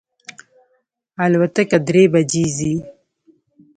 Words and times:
الوتکه 1.23 1.77
درې 1.87 2.03
بجی 2.13 2.45
ځي 2.57 2.73